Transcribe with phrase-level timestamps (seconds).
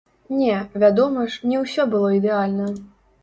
[0.35, 2.73] Не, вядома ж, не ўсё было ідэальна!